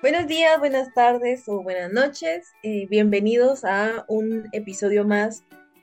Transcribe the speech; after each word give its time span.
Buenos 0.00 0.28
días, 0.28 0.60
buenas 0.60 0.94
tardes 0.94 1.48
o 1.48 1.60
buenas 1.60 1.92
noches. 1.92 2.52
Eh, 2.62 2.86
bienvenidos 2.88 3.64
a 3.64 4.04
un 4.06 4.48
episodio 4.52 5.04
más 5.04 5.42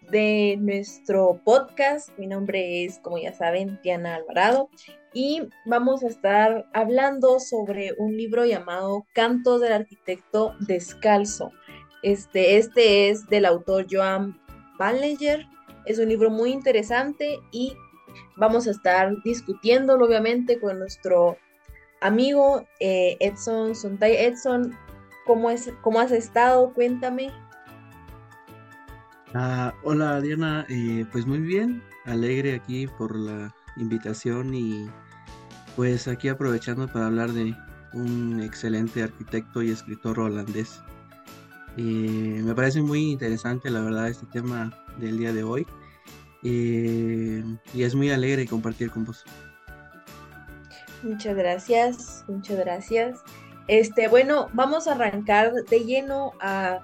de 0.10 0.56
nuestro 0.58 1.42
podcast. 1.44 2.18
Mi 2.18 2.26
nombre 2.26 2.86
es, 2.86 2.98
como 3.00 3.18
ya 3.18 3.34
saben, 3.34 3.78
Diana 3.84 4.16
Alvarado 4.16 4.70
y 5.14 5.42
vamos 5.66 6.02
a 6.02 6.08
estar 6.08 6.66
hablando 6.74 7.42
sobre 7.42 7.92
un 7.98 8.16
libro 8.16 8.46
llamado 8.46 9.06
Cantos 9.14 9.60
del 9.60 9.74
Arquitecto 9.74 10.56
Descalzo. 10.62 11.52
Este, 12.02 12.58
este 12.58 13.10
es 13.10 13.28
del 13.28 13.44
autor 13.44 13.86
Joan 13.92 14.40
Ballenger. 14.80 15.46
Es 15.86 16.00
un 16.00 16.08
libro 16.08 16.30
muy 16.30 16.52
interesante 16.52 17.38
y 17.52 17.76
vamos 18.38 18.66
a 18.66 18.72
estar 18.72 19.12
discutiéndolo 19.26 20.06
obviamente 20.06 20.58
con 20.58 20.80
nuestro 20.80 21.38
amigo 22.02 22.66
eh, 22.80 23.18
Edson 23.20 23.76
Sontay. 23.76 24.16
Edson, 24.18 24.76
¿cómo, 25.26 25.50
es, 25.50 25.72
¿cómo 25.82 26.00
has 26.00 26.12
estado? 26.12 26.74
Cuéntame. 26.74 27.32
Ah, 29.34 29.74
hola 29.84 30.22
Diana, 30.22 30.66
eh, 30.70 31.06
pues 31.12 31.26
muy 31.26 31.40
bien, 31.40 31.84
alegre 32.06 32.56
aquí 32.56 32.88
por 32.88 33.16
la 33.18 33.54
invitación 33.76 34.54
y 34.54 34.90
pues 35.76 36.08
aquí 36.08 36.30
aprovechando 36.30 36.88
para 36.88 37.08
hablar 37.08 37.34
de 37.34 37.54
un 37.92 38.42
excelente 38.42 39.04
arquitecto 39.04 39.62
y 39.62 39.72
escritor 39.72 40.20
holandés. 40.20 40.82
Eh, 41.76 42.42
me 42.46 42.56
parece 42.56 42.82
muy 42.82 43.12
interesante 43.12 43.70
la 43.70 43.82
verdad 43.82 44.08
este 44.08 44.26
tema 44.28 44.74
del 45.00 45.18
día 45.18 45.34
de 45.34 45.44
hoy 45.44 45.68
y 46.42 47.82
es 47.82 47.96
muy 47.96 48.12
alegre 48.12 48.48
compartir 48.48 48.92
con 48.92 49.04
vos. 49.04 49.26
Muchas 51.06 51.36
gracias, 51.36 52.26
muchas 52.28 52.58
gracias. 52.58 53.20
Este, 53.68 54.08
bueno, 54.08 54.50
vamos 54.54 54.88
a 54.88 54.94
arrancar 54.94 55.54
de 55.54 55.80
lleno 55.82 56.34
a, 56.42 56.82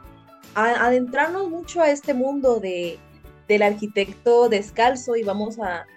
adentrarnos 0.54 1.50
mucho 1.50 1.82
a 1.82 1.90
este 1.90 2.14
mundo 2.14 2.60
de, 2.60 3.00
del 3.48 3.64
arquitecto 3.64 4.48
descalzo 4.48 5.16
y 5.16 5.24
vamos 5.24 5.58
a 5.58 5.88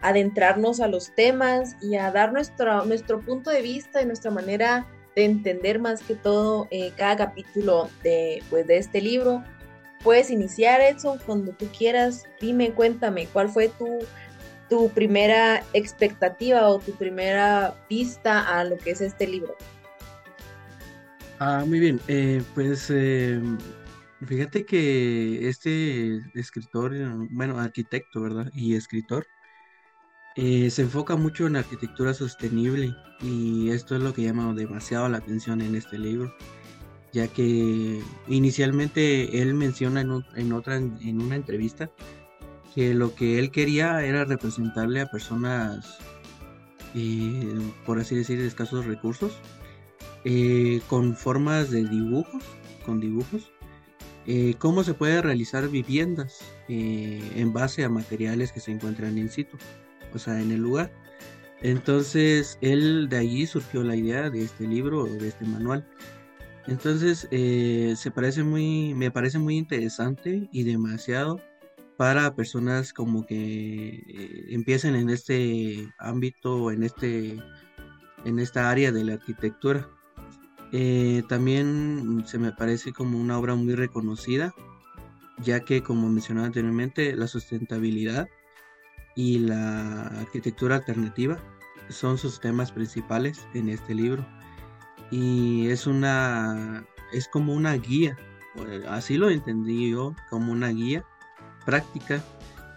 adentrarnos 0.00 0.80
a 0.80 0.88
los 0.88 1.14
temas 1.14 1.76
y 1.80 1.94
a 1.94 2.10
dar 2.10 2.32
nuestro, 2.32 2.84
nuestro 2.84 3.20
punto 3.20 3.48
de 3.50 3.62
vista 3.62 4.02
y 4.02 4.06
nuestra 4.06 4.32
manera 4.32 4.88
de 5.14 5.26
entender 5.26 5.78
más 5.78 6.02
que 6.02 6.16
todo 6.16 6.66
eh, 6.72 6.92
cada 6.96 7.16
capítulo 7.16 7.90
de, 8.02 8.42
pues, 8.50 8.66
de 8.66 8.78
este 8.78 9.00
libro. 9.00 9.44
Puedes 10.02 10.30
iniciar, 10.32 10.80
Edson, 10.80 11.20
cuando 11.24 11.52
tú 11.52 11.68
quieras. 11.76 12.24
Dime, 12.40 12.72
cuéntame, 12.72 13.28
¿cuál 13.32 13.48
fue 13.48 13.68
tu 13.68 13.98
tu 14.68 14.92
primera 14.92 15.68
expectativa 15.72 16.68
o 16.68 16.80
tu 16.80 16.96
primera 16.96 17.74
vista 17.88 18.40
a 18.58 18.64
lo 18.64 18.78
que 18.78 18.90
es 18.90 19.00
este 19.00 19.26
libro? 19.26 19.54
Ah, 21.38 21.64
muy 21.66 21.78
bien. 21.80 22.02
Eh, 22.08 22.42
pues 22.54 22.90
eh, 22.90 23.40
fíjate 24.26 24.64
que 24.66 25.48
este 25.48 26.20
escritor, 26.34 26.92
bueno, 27.30 27.58
arquitecto, 27.60 28.20
¿verdad? 28.22 28.50
Y 28.52 28.74
escritor, 28.74 29.28
eh, 30.34 30.70
se 30.70 30.82
enfoca 30.82 31.16
mucho 31.16 31.46
en 31.46 31.56
arquitectura 31.56 32.14
sostenible 32.14 32.96
y 33.20 33.70
esto 33.70 33.96
es 33.96 34.02
lo 34.02 34.12
que 34.14 34.22
llama 34.22 34.54
demasiado 34.54 35.08
la 35.08 35.18
atención 35.18 35.60
en 35.60 35.74
este 35.74 35.98
libro, 35.98 36.32
ya 37.12 37.28
que 37.28 38.08
inicialmente 38.28 39.42
él 39.42 39.54
menciona 39.54 40.02
en, 40.02 40.24
en 40.36 40.52
otra, 40.52 40.76
en 40.76 41.20
una 41.22 41.36
entrevista, 41.36 41.90
que 42.74 42.94
lo 42.94 43.14
que 43.14 43.38
él 43.38 43.50
quería 43.50 44.04
era 44.04 44.24
representarle 44.24 45.00
a 45.00 45.06
personas, 45.06 45.98
eh, 46.94 47.58
por 47.86 47.98
así 47.98 48.14
decir, 48.14 48.38
de 48.38 48.46
escasos 48.46 48.86
recursos, 48.86 49.32
eh, 50.24 50.80
con 50.88 51.16
formas 51.16 51.70
de 51.70 51.84
dibujos, 51.84 52.42
con 52.84 53.00
dibujos, 53.00 53.50
eh, 54.26 54.54
cómo 54.58 54.84
se 54.84 54.94
puede 54.94 55.22
realizar 55.22 55.68
viviendas 55.68 56.40
en 56.68 57.52
base 57.54 57.82
a 57.82 57.88
materiales 57.88 58.52
que 58.52 58.60
se 58.60 58.72
encuentran 58.72 59.16
en 59.16 59.30
situ, 59.30 59.56
o 60.12 60.18
sea, 60.18 60.40
en 60.40 60.50
el 60.50 60.60
lugar. 60.60 60.92
Entonces, 61.62 62.58
él 62.60 63.08
de 63.08 63.16
allí 63.16 63.46
surgió 63.46 63.82
la 63.82 63.96
idea 63.96 64.28
de 64.28 64.42
este 64.42 64.66
libro, 64.68 65.04
de 65.04 65.28
este 65.28 65.46
manual. 65.46 65.88
Entonces, 66.66 67.26
se 67.30 68.10
parece 68.10 68.42
muy, 68.42 68.94
me 68.94 69.10
parece 69.10 69.38
muy 69.38 69.56
interesante 69.56 70.48
y 70.52 70.64
demasiado 70.64 71.40
para 71.98 72.36
personas 72.36 72.92
como 72.92 73.26
que 73.26 73.88
eh, 74.06 74.46
empiecen 74.50 74.94
en 74.94 75.10
este 75.10 75.92
ámbito, 75.98 76.70
en 76.70 76.84
este 76.84 77.42
en 78.24 78.38
esta 78.38 78.70
área 78.70 78.92
de 78.92 79.02
la 79.02 79.14
arquitectura. 79.14 79.90
Eh, 80.70 81.24
también 81.28 82.22
se 82.24 82.38
me 82.38 82.52
parece 82.52 82.92
como 82.92 83.18
una 83.18 83.36
obra 83.36 83.56
muy 83.56 83.74
reconocida, 83.74 84.54
ya 85.38 85.60
que 85.64 85.82
como 85.82 86.08
mencionaba 86.08 86.46
anteriormente, 86.46 87.16
la 87.16 87.26
sustentabilidad 87.26 88.28
y 89.16 89.40
la 89.40 90.02
arquitectura 90.20 90.76
alternativa 90.76 91.42
son 91.88 92.16
sus 92.16 92.38
temas 92.38 92.70
principales 92.70 93.44
en 93.54 93.70
este 93.70 93.92
libro. 93.96 94.24
Y 95.10 95.68
es 95.68 95.88
una 95.88 96.86
es 97.12 97.26
como 97.26 97.54
una 97.54 97.72
guía, 97.72 98.16
así 98.88 99.16
lo 99.16 99.30
entendí 99.30 99.90
yo, 99.90 100.14
como 100.30 100.52
una 100.52 100.68
guía 100.68 101.04
práctica 101.68 102.24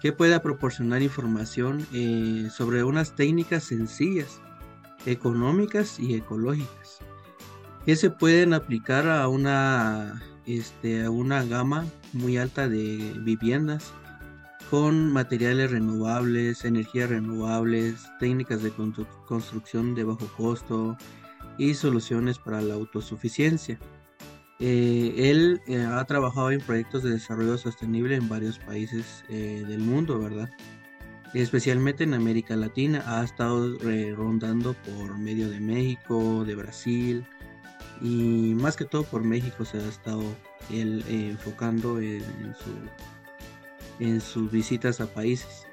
que 0.01 0.11
pueda 0.11 0.41
proporcionar 0.41 1.01
información 1.01 1.87
eh, 1.93 2.49
sobre 2.51 2.83
unas 2.83 3.15
técnicas 3.15 3.63
sencillas, 3.63 4.41
económicas 5.05 5.97
y 5.97 6.15
ecológicas, 6.15 6.99
que 7.85 7.95
se 7.95 8.09
pueden 8.09 8.53
aplicar 8.53 9.07
a 9.07 9.29
una, 9.29 10.21
este, 10.45 11.05
a 11.05 11.09
una 11.09 11.45
gama 11.45 11.85
muy 12.11 12.35
alta 12.35 12.67
de 12.67 13.13
viviendas 13.19 13.93
con 14.69 15.09
materiales 15.13 15.71
renovables, 15.71 16.65
energías 16.65 17.11
renovables, 17.11 18.09
técnicas 18.19 18.61
de 18.61 18.73
construcción 19.25 19.95
de 19.95 20.03
bajo 20.03 20.27
costo 20.35 20.97
y 21.57 21.75
soluciones 21.75 22.39
para 22.39 22.61
la 22.61 22.73
autosuficiencia. 22.73 23.79
Eh, 24.63 25.13
él 25.17 25.59
eh, 25.65 25.81
ha 25.81 26.05
trabajado 26.05 26.51
en 26.51 26.61
proyectos 26.61 27.01
de 27.01 27.09
desarrollo 27.09 27.57
sostenible 27.57 28.15
en 28.15 28.29
varios 28.29 28.59
países 28.59 29.23
eh, 29.27 29.63
del 29.67 29.79
mundo, 29.79 30.19
¿verdad? 30.19 30.51
Especialmente 31.33 32.03
en 32.03 32.13
América 32.13 32.55
Latina. 32.55 33.03
Ha 33.07 33.23
estado 33.23 33.75
rondando 34.15 34.73
por 34.73 35.17
medio 35.17 35.49
de 35.49 35.59
México, 35.59 36.45
de 36.45 36.53
Brasil 36.53 37.25
y 38.01 38.53
más 38.55 38.77
que 38.77 38.85
todo 38.85 39.03
por 39.03 39.23
México 39.23 39.65
se 39.65 39.77
ha 39.79 39.87
estado 39.87 40.23
él 40.69 41.03
enfocando 41.09 41.99
en, 41.99 42.23
en 43.99 44.21
sus 44.21 44.51
visitas 44.51 45.01
a 45.01 45.07
países. 45.07 45.65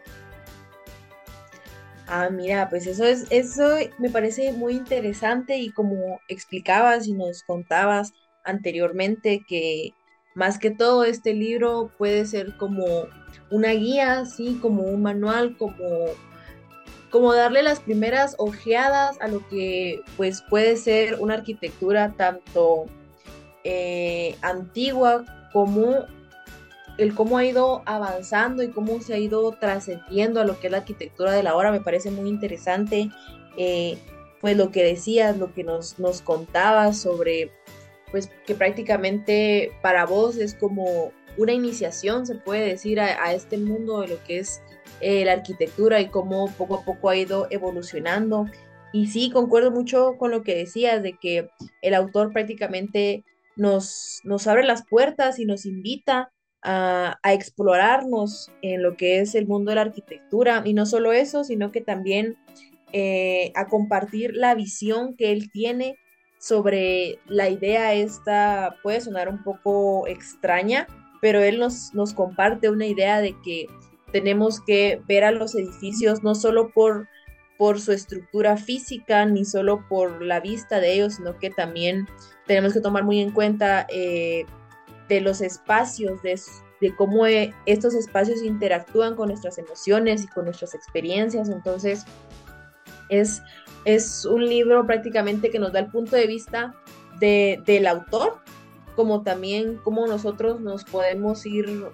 Ah, 2.07 2.31
mira, 2.31 2.71
pues 2.71 2.87
eso 2.87 3.05
es, 3.05 3.27
eso 3.29 3.77
me 3.99 4.09
parece 4.09 4.53
muy 4.53 4.75
interesante 4.75 5.59
y 5.59 5.71
como 5.73 6.21
explicabas 6.29 7.07
y 7.07 7.13
nos 7.13 7.43
contabas, 7.43 8.15
anteriormente 8.49 9.45
que 9.47 9.93
más 10.35 10.59
que 10.59 10.71
todo 10.71 11.05
este 11.05 11.35
libro 11.35 11.91
puede 11.99 12.25
ser 12.27 12.57
como 12.57 13.07
una 13.51 13.73
guía, 13.73 14.21
así 14.21 14.59
como 14.61 14.83
un 14.83 15.03
manual, 15.03 15.57
como, 15.57 16.07
como 17.11 17.33
darle 17.35 17.63
las 17.63 17.81
primeras 17.81 18.35
ojeadas 18.39 19.21
a 19.21 19.29
lo 19.29 19.47
que 19.49 20.01
pues 20.17 20.43
puede 20.49 20.77
ser 20.77 21.17
una 21.21 21.35
arquitectura 21.35 22.15
tanto 22.17 22.87
eh, 23.65 24.37
antigua 24.43 25.25
como 25.53 26.07
el 26.99 27.15
cómo 27.15 27.39
ha 27.39 27.45
ido 27.45 27.83
avanzando 27.87 28.63
y 28.63 28.71
cómo 28.71 29.01
se 29.01 29.15
ha 29.15 29.19
ido 29.19 29.53
trascendiendo 29.53 30.41
a 30.41 30.45
lo 30.45 30.59
que 30.59 30.67
es 30.67 30.73
la 30.73 30.79
arquitectura 30.79 31.33
de 31.33 31.43
la 31.43 31.55
hora, 31.55 31.71
me 31.71 31.81
parece 31.81 32.11
muy 32.11 32.29
interesante. 32.29 33.11
Eh, 33.57 33.99
pues 34.41 34.57
lo 34.57 34.71
que 34.71 34.85
decías, 34.85 35.37
lo 35.37 35.53
que 35.53 35.65
nos, 35.65 35.99
nos 35.99 36.23
contabas 36.23 36.99
sobre 36.99 37.51
pues 38.11 38.31
que 38.47 38.55
prácticamente 38.55 39.73
para 39.83 40.07
vos 40.07 40.37
es 40.37 40.55
como 40.55 41.13
una 41.37 41.53
iniciación, 41.53 42.27
se 42.27 42.35
puede 42.35 42.67
decir, 42.67 43.01
a, 43.01 43.33
este 43.33 43.59
mundo 43.59 44.01
de 44.01 44.09
lo 44.09 44.25
que 44.25 44.39
es 44.39 44.61
eh, 45.01 45.25
la 45.25 45.33
arquitectura 45.33 46.01
y 46.01 46.09
cómo 46.09 46.49
poco 46.59 46.77
a 46.77 46.85
poco 46.85 47.09
ha 47.09 47.17
ido 47.17 47.47
evolucionando. 47.51 48.47
Y 48.93 49.07
sí, 49.07 49.31
concuerdo 49.31 49.71
mucho 49.71 50.17
con 50.19 50.31
lo 50.31 50.43
que 50.43 50.57
decías, 50.57 51.03
de 51.03 51.13
que 51.13 51.49
el 51.83 51.95
autor 51.95 52.33
prácticamente 52.33 53.25
nos, 53.57 54.21
nos 54.25 54.47
abre 54.47 54.65
las 54.65 54.87
puertas 54.87 55.39
y 55.39 55.45
nos 55.45 55.65
invita 55.65 56.33
a, 56.63 57.19
explorarnos 57.25 58.51
en 58.63 58.83
lo 58.83 58.97
que 58.97 59.21
es 59.21 59.35
el 59.35 59.47
mundo 59.47 59.71
de 59.71 59.77
la 59.77 59.83
arquitectura. 59.83 60.63
Y 60.65 60.75
no 60.75 60.87
solo 60.87 61.13
eso, 61.13 61.45
sino 61.45 61.71
que 61.71 61.81
también 61.81 62.37
eh, 62.93 63.53
a 63.55 63.67
compartir 63.67 64.35
la 64.35 64.55
visión 64.55 65.15
que 65.17 65.33
él 65.33 65.51
tiene 65.53 65.97
sobre 66.39 67.19
la 67.27 67.49
idea 67.49 67.95
esta 67.95 68.77
puede 68.83 69.01
sonar 69.01 69.29
un 69.29 69.43
poco 69.43 70.07
extraña, 70.07 70.87
pero 71.21 71.41
él 71.41 71.59
nos, 71.59 71.93
nos 71.95 72.15
comparte 72.15 72.71
una 72.71 72.87
idea 72.87 73.21
de 73.21 73.35
que 73.45 73.67
tenemos 74.13 74.61
que 74.61 75.03
ver 75.07 75.25
a 75.25 75.33
los 75.33 75.55
edificios 75.55 76.23
no 76.23 76.35
solo 76.35 76.71
por 76.71 77.09
por 77.59 77.81
su 77.81 77.93
estructura 77.93 78.57
física 78.57 79.27
ni 79.27 79.45
solo 79.45 79.85
por 79.89 80.23
la 80.23 80.41
vista 80.41 80.81
de 80.81 80.95
ellos, 80.95 81.17
sino 81.17 81.37
que 81.39 81.51
también 81.51 82.07
tenemos 82.47 82.73
que 82.73 82.81
tomar 82.81 83.05
muy 83.05 83.21
en 83.21 83.33
cuenta 83.33 83.85
eh, 83.91 84.47
de 85.09 85.21
los 85.21 85.41
espacios, 85.41 86.23
de, 86.23 86.41
de 86.81 86.95
cómo 86.95 87.27
eh, 87.27 87.53
estos 87.67 87.95
espacios 87.95 88.43
interactúan 88.43 89.17
con 89.17 89.29
nuestras 89.29 89.59
emociones 89.59 90.23
y 90.23 90.29
con 90.29 90.45
nuestras 90.45 90.75
experiencias. 90.75 91.49
Entonces, 91.49 92.05
es, 93.09 93.43
es 93.89 94.27
un 94.27 94.47
libro 94.47 94.87
prácticamente 94.87 95.51
que 95.51 95.59
nos 95.59 95.73
da 95.73 95.79
el 95.79 95.87
punto 95.87 96.15
de 96.15 96.27
vista 96.27 96.75
de, 97.19 97.63
del 97.65 97.87
autor, 97.87 98.39
como 98.97 99.23
también 99.23 99.81
cómo 99.83 100.07
nosotros 100.07 100.61
nos 100.61 100.85
podemos 100.85 101.47
ir 101.47 101.87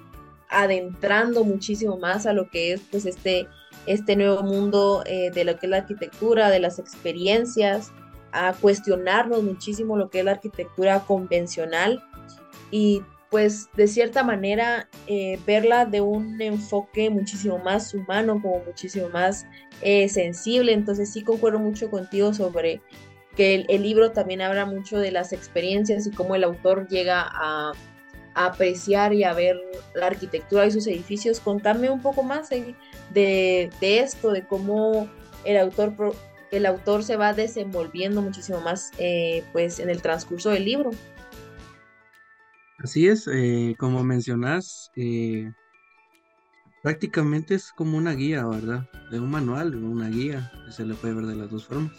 adentrando 0.48 1.44
muchísimo 1.44 1.96
más 1.96 2.26
a 2.26 2.32
lo 2.32 2.48
que 2.50 2.72
es 2.72 2.80
pues 2.90 3.06
este 3.06 3.48
este 3.86 4.16
nuevo 4.16 4.42
mundo 4.42 5.02
eh, 5.06 5.30
de 5.30 5.44
lo 5.44 5.58
que 5.58 5.66
es 5.66 5.70
la 5.70 5.78
arquitectura, 5.78 6.50
de 6.50 6.58
las 6.58 6.78
experiencias, 6.78 7.92
a 8.32 8.54
cuestionarnos 8.54 9.42
muchísimo 9.42 9.96
lo 9.96 10.10
que 10.10 10.20
es 10.20 10.24
la 10.24 10.32
arquitectura 10.32 11.00
convencional. 11.00 12.02
Y 12.70 13.02
pues 13.34 13.68
de 13.76 13.88
cierta 13.88 14.22
manera 14.22 14.88
eh, 15.08 15.40
verla 15.44 15.86
de 15.86 16.00
un 16.00 16.40
enfoque 16.40 17.10
muchísimo 17.10 17.58
más 17.58 17.92
humano, 17.92 18.40
como 18.40 18.60
muchísimo 18.60 19.08
más 19.08 19.44
eh, 19.80 20.08
sensible. 20.08 20.72
Entonces 20.72 21.12
sí 21.12 21.24
concuerdo 21.24 21.58
mucho 21.58 21.90
contigo 21.90 22.32
sobre 22.32 22.80
que 23.34 23.66
el, 23.68 23.82
libro 23.82 24.12
también 24.12 24.40
habla 24.40 24.66
mucho 24.66 25.00
de 25.00 25.10
las 25.10 25.32
experiencias 25.32 26.06
y 26.06 26.12
cómo 26.12 26.36
el 26.36 26.44
autor 26.44 26.86
llega 26.86 27.28
a, 27.28 27.72
apreciar 28.36 29.12
y 29.12 29.24
a 29.24 29.32
ver 29.32 29.56
la 29.96 30.06
arquitectura 30.06 30.66
y 30.66 30.70
sus 30.70 30.86
edificios. 30.86 31.40
Contame 31.40 31.90
un 31.90 32.02
poco 32.02 32.22
más 32.22 32.50
de, 32.50 32.76
de 33.12 33.98
esto, 33.98 34.30
de 34.30 34.46
cómo 34.46 35.08
el 35.44 35.56
autor, 35.56 36.14
el 36.52 36.66
autor 36.66 37.02
se 37.02 37.16
va 37.16 37.32
desenvolviendo 37.32 38.22
muchísimo 38.22 38.60
más 38.60 38.92
eh, 38.98 39.42
pues, 39.52 39.80
en 39.80 39.90
el 39.90 40.02
transcurso 40.02 40.50
del 40.50 40.66
libro. 40.66 40.92
Así 42.84 43.08
es, 43.08 43.26
eh, 43.32 43.76
como 43.78 44.04
mencionas, 44.04 44.92
eh, 44.94 45.50
prácticamente 46.82 47.54
es 47.54 47.72
como 47.72 47.96
una 47.96 48.12
guía, 48.12 48.44
¿verdad? 48.46 48.86
De 49.10 49.18
un 49.18 49.30
manual, 49.30 49.74
una 49.74 50.10
guía, 50.10 50.52
se 50.68 50.84
le 50.84 50.92
puede 50.92 51.14
ver 51.14 51.24
de 51.24 51.34
las 51.34 51.50
dos 51.50 51.64
formas. 51.64 51.92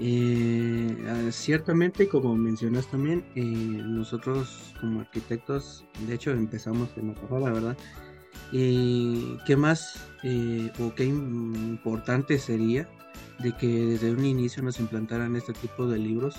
Eh, 0.00 1.28
ciertamente, 1.30 2.08
como 2.08 2.34
mencionas 2.34 2.90
también, 2.90 3.24
eh, 3.36 3.44
nosotros 3.44 4.74
como 4.80 5.02
arquitectos, 5.02 5.84
de 6.04 6.14
hecho 6.14 6.32
empezamos 6.32 6.90
en 6.96 7.14
la 7.14 7.52
¿verdad? 7.52 7.76
Eh, 8.52 9.38
¿Qué 9.46 9.56
más 9.56 10.04
o 10.80 10.94
qué 10.96 11.04
importante 11.04 12.40
sería 12.40 12.88
de 13.38 13.56
que 13.56 13.68
desde 13.68 14.10
un 14.10 14.24
inicio 14.24 14.64
nos 14.64 14.80
implantaran 14.80 15.36
este 15.36 15.52
tipo 15.52 15.86
de 15.86 15.98
libros 16.00 16.34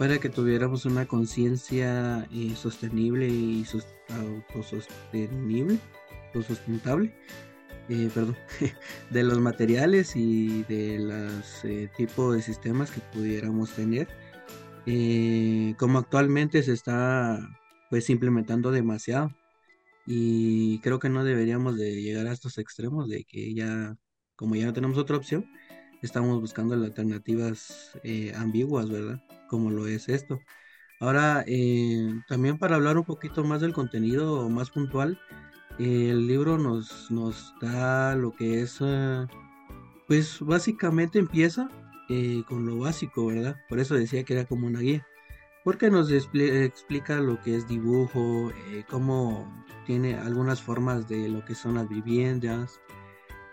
para 0.00 0.18
que 0.18 0.30
tuviéramos 0.30 0.86
una 0.86 1.06
conciencia 1.06 2.26
sostenible 2.56 3.28
y 3.28 3.66
autosostenible 4.08 5.78
o 6.34 6.40
sustentable 6.40 7.14
eh, 7.90 8.08
perdón, 8.14 8.34
de 9.10 9.22
los 9.24 9.38
materiales 9.40 10.16
y 10.16 10.62
de 10.62 11.00
los 11.00 11.64
eh, 11.66 11.90
tipos 11.94 12.34
de 12.34 12.40
sistemas 12.40 12.90
que 12.90 13.02
pudiéramos 13.12 13.72
tener. 13.72 14.08
Eh, 14.86 15.74
como 15.76 15.98
actualmente 15.98 16.62
se 16.62 16.72
está 16.72 17.38
pues 17.90 18.08
implementando 18.08 18.70
demasiado 18.70 19.36
y 20.06 20.78
creo 20.78 20.98
que 20.98 21.10
no 21.10 21.24
deberíamos 21.24 21.76
de 21.76 22.00
llegar 22.00 22.26
a 22.26 22.32
estos 22.32 22.56
extremos 22.56 23.06
de 23.06 23.24
que 23.24 23.52
ya 23.52 23.98
como 24.34 24.56
ya 24.56 24.64
no 24.64 24.72
tenemos 24.72 24.96
otra 24.96 25.18
opción 25.18 25.44
estamos 26.00 26.40
buscando 26.40 26.74
alternativas 26.74 27.92
ambiguas 28.34 28.88
verdad 28.88 29.22
como 29.50 29.70
lo 29.70 29.86
es 29.86 30.08
esto 30.08 30.40
ahora 31.00 31.44
también 32.28 32.58
para 32.58 32.76
hablar 32.76 32.96
un 32.96 33.04
poquito 33.04 33.44
más 33.44 33.60
del 33.60 33.72
contenido 33.72 34.48
más 34.48 34.70
puntual 34.70 35.18
el 35.80 36.26
libro 36.26 36.58
nos, 36.58 37.10
nos 37.10 37.54
da 37.60 38.14
lo 38.14 38.32
que 38.34 38.60
es, 38.60 38.78
ah, 38.82 39.26
pues 40.06 40.38
básicamente 40.40 41.18
empieza 41.18 41.68
eh, 42.10 42.42
con 42.46 42.66
lo 42.66 42.78
básico, 42.78 43.26
¿verdad? 43.26 43.56
Por 43.68 43.80
eso 43.80 43.94
decía 43.94 44.24
que 44.24 44.34
era 44.34 44.44
como 44.44 44.66
una 44.66 44.80
guía, 44.80 45.06
porque 45.64 45.90
nos 45.90 46.10
explica 46.10 47.20
lo 47.20 47.40
que 47.40 47.56
es 47.56 47.66
dibujo, 47.66 48.50
eh, 48.68 48.84
cómo 48.90 49.64
tiene 49.86 50.16
algunas 50.16 50.60
formas 50.60 51.08
de 51.08 51.28
lo 51.28 51.44
que 51.46 51.54
son 51.54 51.74
las 51.74 51.88
viviendas, 51.88 52.80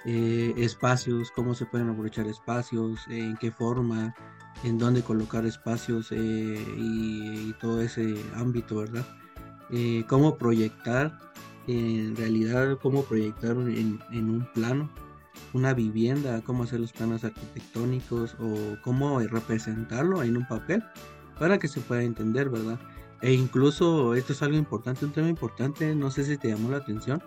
eh, 0.05 0.53
espacios, 0.57 1.31
cómo 1.31 1.53
se 1.53 1.65
pueden 1.65 1.89
aprovechar 1.89 2.27
espacios, 2.27 2.99
en 3.09 3.37
qué 3.37 3.51
forma, 3.51 4.13
en 4.63 4.77
dónde 4.77 5.01
colocar 5.01 5.45
espacios 5.45 6.11
y, 6.11 7.53
todo 7.59 7.81
ese 7.81 8.15
ámbito, 8.35 8.77
¿verdad? 8.77 9.05
cómo 10.07 10.37
proyectar 10.37 11.19
en 11.67 12.15
realidad 12.15 12.77
cómo 12.81 13.03
proyectar 13.03 13.51
en, 13.51 13.99
un 14.11 14.47
plano 14.53 14.89
una 15.53 15.73
vivienda, 15.73 16.41
cómo 16.43 16.63
hacer 16.63 16.79
los 16.79 16.93
planos 16.93 17.23
arquitectónicos 17.23 18.35
o 18.39 18.77
cómo 18.83 19.19
representarlo 19.19 20.23
en 20.23 20.37
un 20.37 20.47
papel 20.47 20.83
para 21.39 21.59
que 21.59 21.67
se 21.67 21.79
pueda 21.79 22.03
entender, 22.03 22.49
¿verdad? 22.49 22.79
E 23.21 23.33
incluso 23.33 24.15
esto 24.15 24.33
es 24.33 24.41
algo 24.41 24.57
importante, 24.57 25.05
un 25.05 25.11
tema 25.11 25.29
importante, 25.29 25.93
no 25.93 26.09
sé 26.09 26.23
si 26.23 26.37
te 26.37 26.49
llamó 26.49 26.71
la 26.71 26.77
atención, 26.77 27.21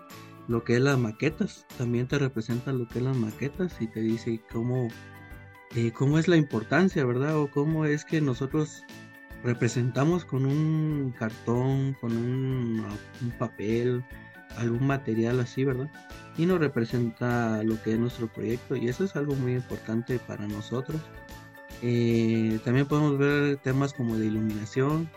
lo 0.47 0.63
que 0.63 0.75
es 0.75 0.81
las 0.81 0.97
maquetas, 0.97 1.65
también 1.77 2.07
te 2.07 2.19
representa 2.19 2.73
lo 2.73 2.87
que 2.87 2.99
es 2.99 3.05
las 3.05 3.15
maquetas 3.15 3.79
y 3.79 3.87
te 3.87 4.01
dice 4.01 4.41
cómo, 4.51 4.89
eh, 5.75 5.91
cómo 5.91 6.17
es 6.17 6.27
la 6.27 6.37
importancia, 6.37 7.05
¿verdad? 7.05 7.37
O 7.37 7.49
cómo 7.49 7.85
es 7.85 8.03
que 8.03 8.19
nosotros 8.21 8.83
representamos 9.43 10.25
con 10.25 10.45
un 10.45 11.13
cartón, 11.17 11.95
con 11.99 12.11
un, 12.15 12.85
papel, 13.39 14.03
algún 14.57 14.85
material 14.85 15.39
así, 15.39 15.63
¿verdad? 15.63 15.89
Y 16.37 16.45
nos 16.45 16.59
representa 16.59 17.63
lo 17.63 17.81
que 17.81 17.93
es 17.93 17.99
nuestro 17.99 18.27
proyecto 18.27 18.75
y 18.75 18.89
eso 18.89 19.03
es 19.03 19.15
algo 19.15 19.35
muy 19.35 19.53
importante 19.53 20.19
para 20.19 20.47
nosotros. 20.47 21.01
Eh, 21.81 22.59
también 22.63 22.85
podemos 22.85 23.17
ver 23.17 23.57
temas 23.57 23.93
como 23.93 24.17
de 24.17 24.27
iluminación, 24.27 25.09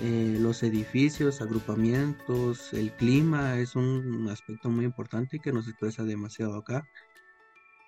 eh, 0.00 0.36
los 0.38 0.62
edificios, 0.62 1.40
agrupamientos, 1.40 2.74
el 2.74 2.92
clima 2.92 3.58
es 3.58 3.74
un 3.76 4.28
aspecto 4.30 4.68
muy 4.68 4.84
importante 4.84 5.38
que 5.38 5.52
nos 5.52 5.68
expresa 5.68 6.04
demasiado 6.04 6.56
acá. 6.56 6.86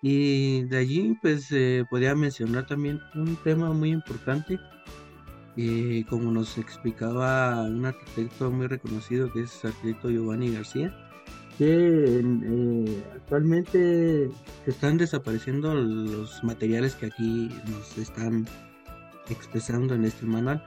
Y 0.00 0.62
de 0.64 0.78
allí 0.78 1.18
pues 1.20 1.50
eh, 1.50 1.84
podría 1.90 2.14
mencionar 2.14 2.66
también 2.66 3.00
un 3.14 3.36
tema 3.36 3.72
muy 3.72 3.90
importante 3.90 4.58
como 6.08 6.30
nos 6.30 6.56
explicaba 6.56 7.62
un 7.62 7.84
arquitecto 7.84 8.50
muy 8.50 8.68
reconocido 8.68 9.32
que 9.32 9.42
es 9.42 9.64
el 9.64 9.70
arquitecto 9.70 10.08
Giovanni 10.08 10.52
García, 10.52 10.94
que 11.56 12.20
eh, 12.22 13.04
actualmente 13.14 14.30
están 14.66 14.98
desapareciendo 14.98 15.74
los 15.74 16.44
materiales 16.44 16.94
que 16.94 17.06
aquí 17.06 17.50
nos 17.68 17.98
están 17.98 18.46
expresando 19.28 19.94
en 19.94 20.04
este 20.04 20.26
manual. 20.26 20.64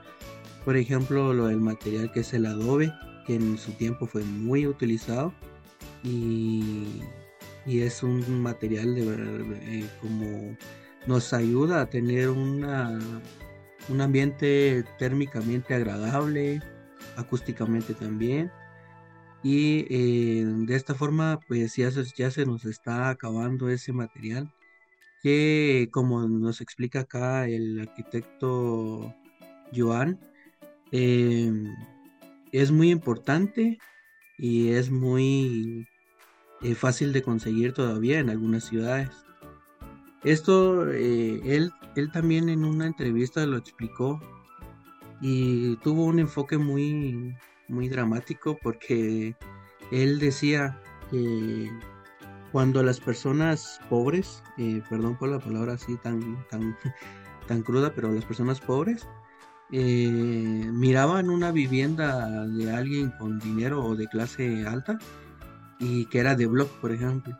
Por 0.66 0.76
ejemplo, 0.76 1.32
lo 1.32 1.46
del 1.46 1.60
material 1.60 2.12
que 2.12 2.20
es 2.20 2.34
el 2.34 2.44
adobe, 2.44 2.92
que 3.26 3.36
en 3.36 3.56
su 3.56 3.72
tiempo 3.72 4.06
fue 4.06 4.22
muy 4.24 4.66
utilizado 4.66 5.32
y, 6.04 7.00
y 7.66 7.80
es 7.80 8.02
un 8.02 8.42
material 8.42 8.94
de 8.94 9.80
eh, 9.80 9.88
como 10.00 10.56
nos 11.06 11.32
ayuda 11.32 11.82
a 11.82 11.90
tener 11.90 12.28
una 12.30 12.98
un 13.88 14.00
ambiente 14.00 14.84
térmicamente 14.98 15.74
agradable, 15.74 16.60
acústicamente 17.16 17.94
también. 17.94 18.50
Y 19.42 19.86
eh, 19.90 20.44
de 20.44 20.76
esta 20.76 20.94
forma, 20.94 21.40
pues 21.48 21.74
ya 21.76 21.90
se, 21.90 22.04
ya 22.16 22.30
se 22.30 22.46
nos 22.46 22.64
está 22.64 23.10
acabando 23.10 23.68
ese 23.68 23.92
material 23.92 24.52
que, 25.22 25.88
como 25.92 26.28
nos 26.28 26.60
explica 26.60 27.00
acá 27.00 27.48
el 27.48 27.80
arquitecto 27.80 29.14
Joan, 29.74 30.20
em, 30.92 31.66
es 32.52 32.70
muy 32.70 32.90
importante 32.90 33.78
y 34.38 34.70
es 34.70 34.90
muy 34.90 35.88
eh, 36.62 36.76
fácil 36.76 37.12
de 37.12 37.22
conseguir 37.22 37.72
todavía 37.72 38.20
en 38.20 38.30
algunas 38.30 38.64
ciudades. 38.64 39.10
Esto 40.22 40.88
eh, 40.90 41.40
él, 41.44 41.72
él 41.96 42.12
también 42.12 42.48
en 42.48 42.64
una 42.64 42.86
entrevista 42.86 43.44
lo 43.46 43.56
explicó 43.56 44.20
y 45.20 45.76
tuvo 45.78 46.04
un 46.04 46.20
enfoque 46.20 46.58
muy, 46.58 47.34
muy 47.68 47.88
dramático 47.88 48.56
porque 48.62 49.34
él 49.90 50.20
decía 50.20 50.80
que 51.10 51.68
cuando 52.52 52.82
las 52.84 53.00
personas 53.00 53.80
pobres, 53.88 54.44
eh, 54.58 54.82
perdón 54.88 55.16
por 55.16 55.30
la 55.30 55.40
palabra 55.40 55.72
así 55.72 55.96
tan, 55.96 56.46
tan, 56.48 56.76
tan 57.48 57.62
cruda, 57.62 57.92
pero 57.92 58.12
las 58.12 58.24
personas 58.24 58.60
pobres 58.60 59.08
miraban 59.70 61.30
una 61.30 61.50
vivienda 61.50 62.46
de 62.46 62.70
alguien 62.70 63.10
con 63.18 63.38
dinero 63.38 63.82
o 63.82 63.96
de 63.96 64.06
clase 64.06 64.66
alta 64.66 64.98
y 65.82 66.06
que 66.06 66.20
era 66.20 66.34
de 66.36 66.46
blog, 66.46 66.68
por 66.80 66.92
ejemplo 66.92 67.36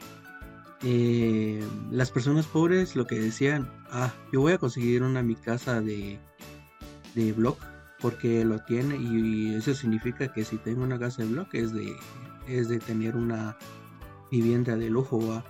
eh, 0.85 1.65
las 1.91 2.11
personas 2.11 2.47
pobres 2.47 2.97
lo 2.97 3.07
que 3.07 3.19
decían, 3.19 3.71
ah, 3.91 4.13
yo 4.33 4.41
voy 4.41 4.53
a 4.53 4.59
conseguir 4.59 5.03
una 5.03 5.23
mi 5.23 5.37
casa 5.37 5.81
de, 5.81 6.19
de 7.15 7.33
blog 7.33 7.57
porque 8.01 8.45
lo 8.45 8.59
tiene 8.61 8.97
y, 8.97 9.55
eso 9.55 9.75
significa 9.75 10.33
que 10.33 10.45
si 10.45 10.57
tengo 10.57 10.83
una 10.83 10.99
casa 10.99 11.23
de 11.23 11.29
blog 11.29 11.47
es 11.53 11.73
de, 11.73 11.95
es 12.49 12.69
de 12.69 12.81
tener 12.81 13.15
una 13.15 13.57
vivienda 14.31 14.77
de 14.77 14.91
lujo, 14.91 15.43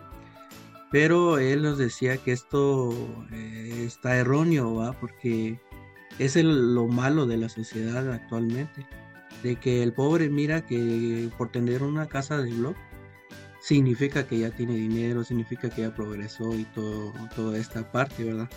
Pero 0.90 1.38
él 1.38 1.62
nos 1.62 1.78
decía 1.78 2.18
que 2.18 2.32
esto 2.32 2.92
eh, 3.32 3.84
está 3.86 4.16
erróneo, 4.16 4.74
¿va? 4.74 4.92
Porque 4.92 5.58
es 6.18 6.36
lo 6.36 6.88
malo 6.88 7.26
de 7.26 7.38
la 7.38 7.48
sociedad 7.48 8.12
actualmente. 8.12 8.86
De 9.42 9.56
que 9.56 9.82
el 9.82 9.92
pobre 9.92 10.28
mira 10.30 10.64
que 10.64 11.28
por 11.36 11.50
tener 11.50 11.82
una 11.82 12.06
casa 12.06 12.38
de 12.38 12.52
blog 12.52 12.76
significa 13.60 14.26
que 14.26 14.38
ya 14.38 14.50
tiene 14.50 14.74
dinero, 14.74 15.24
significa 15.24 15.70
que 15.70 15.82
ya 15.82 15.94
progresó 15.94 16.54
y 16.54 16.64
todo, 16.64 17.12
toda 17.34 17.58
esta 17.58 17.90
parte, 17.90 18.24
¿verdad? 18.24 18.48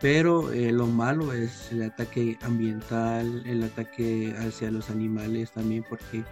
Pero 0.00 0.52
eh, 0.52 0.72
lo 0.72 0.86
malo 0.86 1.32
es 1.32 1.70
el 1.70 1.82
ataque 1.82 2.36
ambiental, 2.42 3.42
el 3.46 3.62
ataque 3.62 4.34
hacia 4.36 4.70
los 4.70 4.90
animales 4.90 5.52
también, 5.52 5.84
porque 5.88 6.24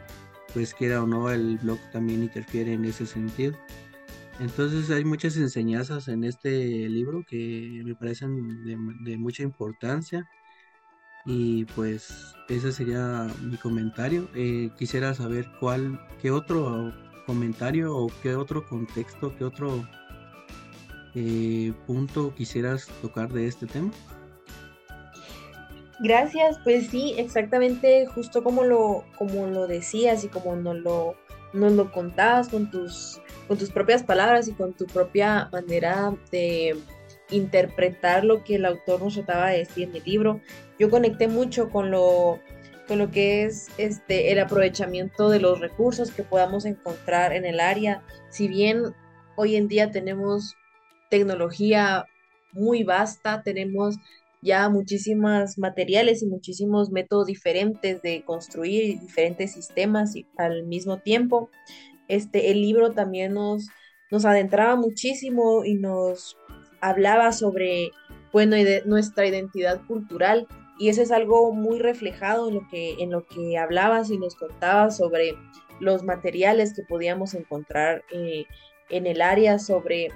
pues 0.52 0.74
quiera 0.74 1.02
o 1.02 1.06
no, 1.06 1.30
el 1.30 1.58
blog 1.58 1.78
también 1.92 2.22
interfiere 2.22 2.72
en 2.72 2.84
ese 2.84 3.06
sentido. 3.06 3.56
Entonces 4.40 4.90
hay 4.90 5.04
muchas 5.04 5.36
enseñanzas 5.36 6.08
en 6.08 6.24
este 6.24 6.88
libro 6.88 7.24
que 7.28 7.82
me 7.84 7.94
parecen 7.94 8.64
de, 9.04 9.16
mucha 9.18 9.42
importancia. 9.42 10.28
Y 11.26 11.64
pues 11.76 12.34
ese 12.48 12.72
sería 12.72 13.28
mi 13.42 13.56
comentario. 13.56 14.28
Eh, 14.34 14.70
quisiera 14.78 15.14
saber 15.14 15.46
cuál, 15.60 16.00
qué 16.20 16.30
otro 16.30 16.92
comentario 17.26 17.96
o 17.96 18.10
qué 18.22 18.34
otro 18.34 18.66
contexto, 18.66 19.34
qué 19.36 19.44
otro 19.44 19.86
eh, 21.14 21.72
punto 21.86 22.34
quisieras 22.34 22.86
tocar 23.02 23.32
de 23.32 23.46
este 23.46 23.66
tema. 23.66 23.90
Gracias, 26.02 26.58
pues 26.64 26.88
sí, 26.88 27.14
exactamente 27.18 28.06
justo 28.06 28.42
como 28.42 28.64
lo, 28.64 29.04
como 29.18 29.46
lo 29.46 29.66
decías 29.66 30.24
y 30.24 30.28
como 30.28 30.56
nos 30.56 30.76
lo, 30.78 31.14
nos 31.52 31.72
lo 31.72 31.92
contabas 31.92 32.48
con 32.48 32.70
tus, 32.70 33.20
con 33.46 33.58
tus 33.58 33.70
propias 33.70 34.02
palabras 34.02 34.48
y 34.48 34.52
con 34.52 34.72
tu 34.72 34.86
propia 34.86 35.50
manera 35.52 36.14
de 36.30 36.78
interpretar 37.30 38.24
lo 38.24 38.44
que 38.44 38.56
el 38.56 38.64
autor 38.64 39.02
nos 39.02 39.14
trataba 39.14 39.50
de 39.50 39.58
decir 39.58 39.88
en 39.88 39.96
el 39.96 40.02
libro. 40.04 40.40
Yo 40.78 40.90
conecté 40.90 41.28
mucho 41.28 41.70
con 41.70 41.90
lo, 41.90 42.40
con 42.88 42.98
lo 42.98 43.10
que 43.10 43.44
es 43.44 43.68
este, 43.78 44.32
el 44.32 44.40
aprovechamiento 44.40 45.28
de 45.28 45.40
los 45.40 45.60
recursos 45.60 46.10
que 46.10 46.22
podamos 46.22 46.64
encontrar 46.64 47.32
en 47.32 47.44
el 47.44 47.60
área. 47.60 48.02
Si 48.30 48.48
bien 48.48 48.94
hoy 49.36 49.56
en 49.56 49.68
día 49.68 49.90
tenemos 49.90 50.54
tecnología 51.10 52.06
muy 52.52 52.82
vasta, 52.82 53.42
tenemos 53.42 53.96
ya 54.42 54.68
muchísimos 54.68 55.58
materiales 55.58 56.22
y 56.22 56.26
muchísimos 56.26 56.90
métodos 56.90 57.26
diferentes 57.26 58.00
de 58.02 58.24
construir 58.24 58.98
diferentes 59.00 59.52
sistemas 59.52 60.16
y 60.16 60.26
al 60.36 60.64
mismo 60.64 60.98
tiempo. 60.98 61.50
Este, 62.08 62.50
el 62.50 62.62
libro 62.62 62.92
también 62.92 63.34
nos, 63.34 63.68
nos 64.10 64.24
adentraba 64.24 64.76
muchísimo 64.76 65.64
y 65.64 65.74
nos 65.74 66.36
hablaba 66.80 67.32
sobre 67.32 67.90
bueno, 68.32 68.56
nuestra 68.84 69.26
identidad 69.26 69.80
cultural 69.86 70.46
y 70.78 70.88
eso 70.88 71.02
es 71.02 71.10
algo 71.10 71.52
muy 71.52 71.78
reflejado 71.78 72.48
en 72.48 72.54
lo 72.54 72.68
que, 72.70 72.94
en 73.00 73.10
lo 73.10 73.26
que 73.26 73.58
hablabas 73.58 74.10
y 74.10 74.18
nos 74.18 74.34
contabas 74.34 74.96
sobre 74.96 75.34
los 75.80 76.02
materiales 76.02 76.74
que 76.74 76.82
podíamos 76.82 77.34
encontrar 77.34 78.02
eh, 78.10 78.46
en 78.88 79.06
el 79.06 79.20
área, 79.20 79.58
sobre 79.58 80.08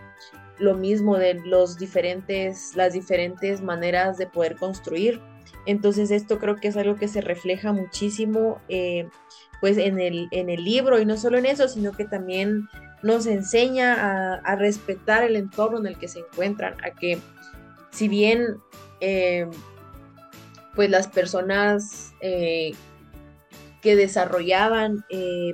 lo 0.59 0.75
mismo 0.75 1.19
de 1.19 1.35
los 1.35 1.79
diferentes, 1.79 2.75
las 2.77 2.93
diferentes 2.93 3.61
maneras 3.61 4.17
de 4.17 4.27
poder 4.27 4.57
construir. 4.57 5.21
Entonces 5.67 6.11
esto 6.11 6.39
creo 6.39 6.57
que 6.57 6.69
es 6.69 6.77
algo 6.77 6.97
que 6.97 7.09
se 7.09 7.21
refleja 7.21 7.73
muchísimo 7.73 8.61
eh, 8.69 9.09
pues 9.61 9.79
en 9.79 10.01
el, 10.01 10.29
en 10.31 10.51
el 10.51 10.63
libro 10.65 11.01
y 11.01 11.07
no 11.07 11.17
solo 11.17 11.39
en 11.39 11.47
eso, 11.47 11.69
sino 11.69 11.93
que 11.93 12.05
también 12.05 12.69
nos 13.05 13.27
enseña 13.27 14.41
a, 14.43 14.57
respetar 14.57 15.23
el 15.23 15.37
entorno 15.37 15.79
en 15.79 15.87
el 15.87 15.99
que 15.99 16.09
se 16.09 16.21
encuentran, 16.21 16.75
a 16.83 16.91
que 16.91 17.19
si 17.91 18.09
bien 18.09 18.57
eh, 19.01 19.47
pues 20.75 20.91
las 20.91 21.07
personas 21.07 22.15
eh, 22.21 22.73
que 23.83 23.95
desarrollaban 23.95 25.05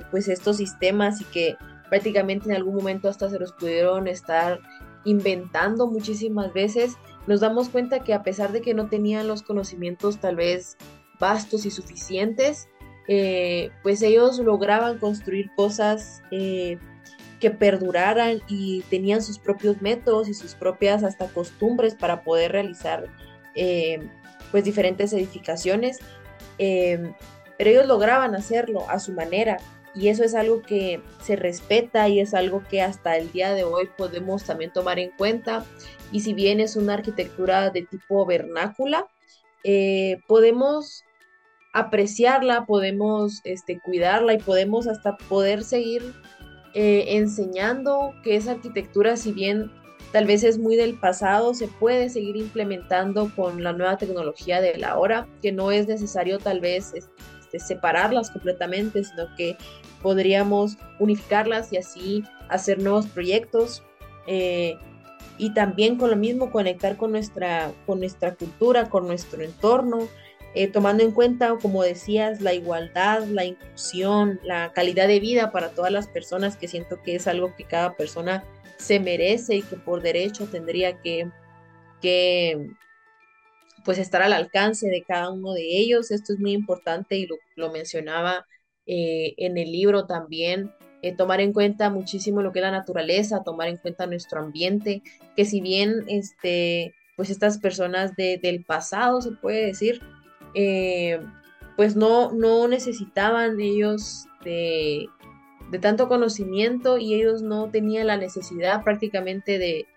pues 0.09 0.27
estos 0.29 0.57
sistemas 0.57 1.21
y 1.21 1.25
que 1.25 1.57
prácticamente 1.89 2.49
en 2.49 2.55
algún 2.55 2.75
momento 2.75 3.09
hasta 3.09 3.29
se 3.29 3.37
los 3.37 3.51
pudieron 3.51 4.07
estar 4.07 4.61
inventando 5.03 5.87
muchísimas 5.87 6.53
veces, 6.53 6.95
nos 7.27 7.41
damos 7.41 7.69
cuenta 7.69 7.99
que 7.99 8.13
a 8.13 8.23
pesar 8.23 8.51
de 8.51 8.61
que 8.61 8.73
no 8.73 8.87
tenían 8.87 9.27
los 9.27 9.43
conocimientos 9.43 10.19
tal 10.19 10.37
vez 10.37 10.77
vastos 11.19 11.65
y 11.65 11.71
suficientes, 11.71 12.67
eh, 13.07 13.71
pues 13.83 14.01
ellos 14.01 14.39
lograban 14.39 14.97
construir 14.99 15.49
cosas 15.55 16.21
eh, 16.31 16.77
que 17.41 17.51
perduraran 17.51 18.41
y 18.47 18.81
tenían 18.89 19.21
sus 19.21 19.39
propios 19.39 19.81
métodos 19.81 20.29
y 20.29 20.33
sus 20.33 20.55
propias 20.55 21.03
hasta 21.03 21.27
costumbres 21.27 21.95
para 21.95 22.23
poder 22.23 22.53
realizar 22.53 23.07
eh, 23.55 23.99
pues 24.51 24.63
diferentes 24.63 25.11
edificaciones, 25.11 25.99
pero 26.57 27.69
ellos 27.69 27.87
lograban 27.87 28.35
hacerlo 28.35 28.89
a 28.89 28.99
su 28.99 29.11
manera 29.13 29.57
y 29.93 30.07
eso 30.07 30.23
es 30.23 30.35
algo 30.35 30.61
que 30.61 31.01
se 31.21 31.35
respeta 31.35 32.07
y 32.07 32.19
es 32.19 32.33
algo 32.33 32.63
que 32.69 32.81
hasta 32.81 33.17
el 33.17 33.31
día 33.31 33.53
de 33.53 33.63
hoy 33.63 33.89
podemos 33.97 34.45
también 34.45 34.71
tomar 34.71 34.99
en 34.99 35.11
cuenta. 35.11 35.65
Y 36.11 36.21
si 36.21 36.33
bien 36.33 36.59
es 36.59 36.75
una 36.75 36.93
arquitectura 36.93 37.69
de 37.71 37.83
tipo 37.83 38.25
vernácula, 38.25 39.07
eh, 39.63 40.19
podemos 40.27 41.03
apreciarla, 41.73 42.65
podemos 42.65 43.41
este, 43.43 43.79
cuidarla 43.79 44.33
y 44.33 44.39
podemos 44.39 44.87
hasta 44.87 45.17
poder 45.17 45.63
seguir 45.63 46.13
eh, 46.73 47.17
enseñando 47.17 48.13
que 48.23 48.35
esa 48.35 48.51
arquitectura, 48.51 49.17
si 49.17 49.31
bien 49.31 49.71
tal 50.11 50.25
vez 50.25 50.43
es 50.43 50.57
muy 50.57 50.75
del 50.75 50.95
pasado, 50.95 51.53
se 51.53 51.67
puede 51.67 52.09
seguir 52.09 52.35
implementando 52.37 53.31
con 53.35 53.63
la 53.63 53.73
nueva 53.73 53.97
tecnología 53.97 54.61
de 54.61 54.77
la 54.77 54.97
hora, 54.97 55.27
que 55.41 55.51
no 55.51 55.71
es 55.71 55.87
necesario 55.87 56.39
tal 56.39 56.59
vez 56.59 56.93
este, 56.93 57.59
separarlas 57.59 58.31
completamente, 58.31 59.03
sino 59.03 59.27
que 59.35 59.57
podríamos 60.01 60.77
unificarlas 60.99 61.71
y 61.71 61.77
así 61.77 62.23
hacer 62.49 62.81
nuevos 62.81 63.07
proyectos. 63.07 63.83
Eh, 64.27 64.77
y 65.37 65.53
también 65.53 65.97
con 65.97 66.11
lo 66.11 66.15
mismo 66.15 66.51
conectar 66.51 66.97
con 66.97 67.11
nuestra, 67.11 67.71
con 67.85 67.99
nuestra 67.99 68.35
cultura, 68.35 68.89
con 68.89 69.07
nuestro 69.07 69.41
entorno, 69.41 70.07
eh, 70.53 70.67
tomando 70.67 71.03
en 71.03 71.11
cuenta, 71.11 71.55
como 71.61 71.81
decías, 71.83 72.41
la 72.41 72.53
igualdad, 72.53 73.25
la 73.25 73.45
inclusión, 73.45 74.39
la 74.43 74.73
calidad 74.73 75.07
de 75.07 75.21
vida 75.21 75.51
para 75.51 75.69
todas 75.69 75.91
las 75.91 76.07
personas, 76.07 76.57
que 76.57 76.67
siento 76.67 77.01
que 77.01 77.15
es 77.15 77.27
algo 77.27 77.55
que 77.55 77.63
cada 77.63 77.95
persona 77.95 78.43
se 78.77 78.99
merece 78.99 79.55
y 79.55 79.61
que 79.61 79.77
por 79.77 80.01
derecho 80.01 80.47
tendría 80.47 80.99
que, 81.01 81.29
que 82.01 82.69
pues 83.85 83.97
estar 83.97 84.21
al 84.21 84.33
alcance 84.33 84.89
de 84.89 85.03
cada 85.03 85.29
uno 85.31 85.53
de 85.53 85.79
ellos. 85.79 86.11
Esto 86.11 86.33
es 86.33 86.39
muy 86.39 86.51
importante 86.51 87.15
y 87.15 87.27
lo, 87.55 87.71
mencionaba 87.71 88.45
eh, 88.85 89.33
en 89.37 89.57
el 89.57 89.71
libro 89.71 90.05
también. 90.05 90.71
Eh, 91.01 91.15
tomar 91.15 91.39
en 91.41 91.53
cuenta 91.53 91.89
muchísimo 91.89 92.41
lo 92.41 92.51
que 92.51 92.59
es 92.59 92.63
la 92.63 92.71
naturaleza, 92.71 93.43
tomar 93.43 93.69
en 93.69 93.77
cuenta 93.77 94.05
nuestro 94.05 94.41
ambiente, 94.41 95.01
que 95.35 95.45
si 95.45 95.61
bien 95.61 96.03
este, 96.07 96.93
pues 97.15 97.29
estas 97.29 97.57
personas 97.57 98.15
del 98.15 98.63
pasado, 98.65 99.21
se 99.21 99.31
puede 99.31 99.65
decir, 99.65 100.01
eh, 100.53 101.19
pues 101.75 101.95
no, 101.95 102.31
no 102.31 102.67
necesitaban 102.67 103.59
ellos 103.59 104.25
de, 104.43 105.07
de 105.71 105.79
tanto 105.79 106.07
conocimiento 106.07 106.97
y 106.97 107.13
ellos 107.13 107.41
no 107.41 107.69
tenían 107.69 108.07
la 108.07 108.17
necesidad 108.17 108.83
prácticamente 108.83 109.57
de, 109.57 109.87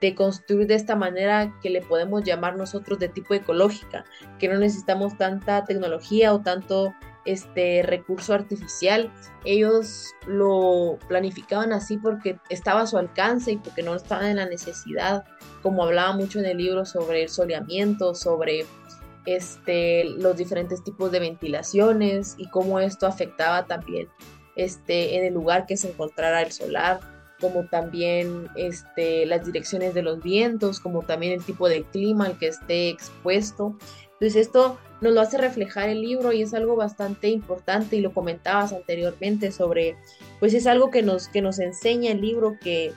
de 0.00 0.14
construir 0.14 0.66
de 0.66 0.74
esta 0.74 0.96
manera 0.96 1.54
que 1.62 1.70
le 1.70 1.80
podemos 1.80 2.24
llamar 2.24 2.56
nosotros 2.56 2.98
de 2.98 3.08
tipo 3.08 3.34
ecológica, 3.34 4.04
que 4.38 4.48
no 4.48 4.58
necesitamos 4.58 5.16
tanta 5.16 5.64
tecnología 5.64 6.34
o 6.34 6.40
tanto 6.40 6.92
este 7.24 7.82
recurso 7.84 8.34
artificial. 8.34 9.12
Ellos 9.44 10.12
lo 10.26 10.98
planificaban 11.06 11.72
así 11.72 11.98
porque 11.98 12.38
estaba 12.48 12.80
a 12.80 12.86
su 12.86 12.98
alcance 12.98 13.52
y 13.52 13.56
porque 13.58 13.84
no 13.84 13.94
estaban 13.94 14.26
en 14.26 14.36
la 14.38 14.46
necesidad, 14.46 15.24
como 15.62 15.84
hablaba 15.84 16.16
mucho 16.16 16.40
en 16.40 16.46
el 16.46 16.58
libro 16.58 16.84
sobre 16.84 17.22
el 17.22 17.28
soleamiento, 17.28 18.14
sobre 18.16 18.66
este, 19.26 20.04
los 20.04 20.36
diferentes 20.36 20.82
tipos 20.82 21.12
de 21.12 21.20
ventilaciones 21.20 22.34
y 22.38 22.48
cómo 22.48 22.80
esto 22.80 23.06
afectaba 23.06 23.66
también 23.66 24.08
este, 24.56 25.16
en 25.16 25.24
el 25.24 25.34
lugar 25.34 25.66
que 25.66 25.76
se 25.76 25.90
encontrara 25.90 26.42
el 26.42 26.52
solar 26.52 27.00
como 27.40 27.64
también 27.64 28.48
este, 28.54 29.26
las 29.26 29.44
direcciones 29.44 29.94
de 29.94 30.02
los 30.02 30.22
vientos, 30.22 30.78
como 30.78 31.02
también 31.02 31.32
el 31.32 31.44
tipo 31.44 31.68
de 31.68 31.82
clima 31.82 32.26
al 32.26 32.38
que 32.38 32.46
esté 32.46 32.88
expuesto. 32.88 33.76
Entonces 34.12 34.36
esto 34.36 34.78
nos 35.00 35.12
lo 35.12 35.20
hace 35.20 35.38
reflejar 35.38 35.88
el 35.88 36.00
libro 36.00 36.32
y 36.32 36.42
es 36.42 36.54
algo 36.54 36.76
bastante 36.76 37.28
importante 37.28 37.96
y 37.96 38.00
lo 38.00 38.14
comentabas 38.14 38.72
anteriormente 38.72 39.50
sobre, 39.50 39.96
pues 40.38 40.54
es 40.54 40.68
algo 40.68 40.92
que 40.92 41.02
nos, 41.02 41.26
que 41.26 41.42
nos 41.42 41.58
enseña 41.58 42.12
el 42.12 42.20
libro 42.20 42.56
que, 42.62 42.92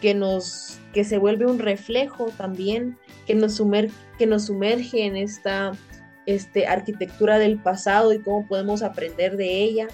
que 0.00 0.14
nos 0.14 0.78
que 0.92 1.04
se 1.04 1.18
vuelve 1.18 1.46
un 1.46 1.58
reflejo 1.58 2.26
también 2.36 2.98
que 3.30 3.36
nos 3.36 3.54
sumerge, 3.54 3.94
que 4.18 4.26
nos 4.26 4.46
sumerge 4.46 5.04
en 5.04 5.16
esta 5.16 5.70
este, 6.26 6.66
arquitectura 6.66 7.38
del 7.38 7.62
pasado 7.62 8.12
y 8.12 8.20
cómo 8.20 8.44
podemos 8.48 8.82
aprender 8.82 9.36
de 9.36 9.62
ella 9.62 9.86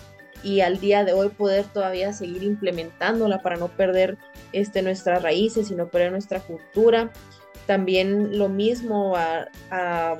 y 0.42 0.62
al 0.62 0.80
día 0.80 1.04
de 1.04 1.12
hoy 1.12 1.28
poder 1.28 1.66
todavía 1.66 2.14
seguir 2.14 2.42
implementándola 2.42 3.42
para 3.42 3.56
no 3.56 3.68
perder 3.68 4.16
este, 4.52 4.80
nuestras 4.80 5.22
raíces 5.22 5.70
y 5.70 5.74
no 5.74 5.90
perder 5.90 6.12
nuestra 6.12 6.40
cultura. 6.40 7.12
También 7.66 8.38
lo 8.38 8.48
mismo 8.48 9.14
a, 9.16 10.16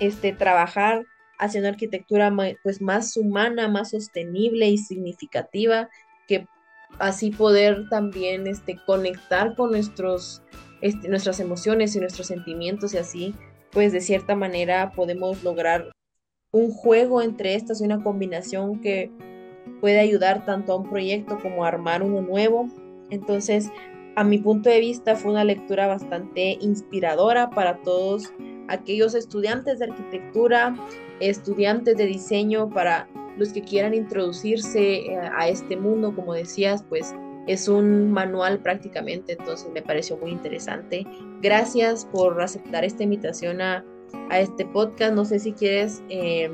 este, 0.00 0.32
trabajar 0.32 1.04
haciendo 1.38 1.68
arquitectura 1.68 2.34
pues 2.64 2.82
más 2.82 3.16
humana, 3.16 3.68
más 3.68 3.90
sostenible 3.90 4.66
y 4.66 4.78
significativa, 4.78 5.88
que 6.26 6.48
así 6.98 7.30
poder 7.30 7.88
también 7.88 8.48
este, 8.48 8.80
conectar 8.84 9.54
con 9.54 9.70
nuestros, 9.70 10.42
nuestras 11.08 11.40
emociones 11.40 11.94
y 11.96 12.00
nuestros 12.00 12.26
sentimientos 12.26 12.94
y 12.94 12.98
así, 12.98 13.34
pues 13.70 13.92
de 13.92 14.00
cierta 14.00 14.36
manera 14.36 14.92
podemos 14.92 15.42
lograr 15.42 15.92
un 16.52 16.70
juego 16.70 17.22
entre 17.22 17.54
estas 17.54 17.80
y 17.80 17.84
una 17.84 18.02
combinación 18.02 18.80
que 18.80 19.10
puede 19.80 19.98
ayudar 19.98 20.44
tanto 20.44 20.72
a 20.72 20.76
un 20.76 20.88
proyecto 20.88 21.38
como 21.40 21.64
a 21.64 21.68
armar 21.68 22.02
uno 22.02 22.22
nuevo. 22.22 22.68
Entonces, 23.10 23.70
a 24.16 24.22
mi 24.22 24.38
punto 24.38 24.70
de 24.70 24.80
vista, 24.80 25.16
fue 25.16 25.32
una 25.32 25.44
lectura 25.44 25.86
bastante 25.86 26.56
inspiradora 26.60 27.50
para 27.50 27.82
todos 27.82 28.32
aquellos 28.68 29.14
estudiantes 29.14 29.80
de 29.80 29.86
arquitectura, 29.86 30.76
estudiantes 31.20 31.96
de 31.96 32.06
diseño, 32.06 32.70
para 32.70 33.08
los 33.36 33.52
que 33.52 33.62
quieran 33.62 33.94
introducirse 33.94 34.98
eh, 34.98 35.18
a 35.36 35.48
este 35.48 35.76
mundo, 35.76 36.14
como 36.14 36.34
decías, 36.34 36.84
pues 36.88 37.12
es 37.46 37.68
un 37.68 38.10
manual 38.10 38.60
prácticamente, 38.60 39.32
entonces 39.38 39.68
me 39.72 39.82
pareció 39.82 40.16
muy 40.16 40.30
interesante. 40.30 41.06
Gracias 41.42 42.06
por 42.06 42.40
aceptar 42.40 42.84
esta 42.84 43.02
invitación 43.02 43.60
a, 43.60 43.84
este 44.30 44.64
podcast. 44.64 45.14
No 45.14 45.24
sé 45.24 45.38
si 45.38 45.52
quieres 45.52 46.02
eh, 46.08 46.50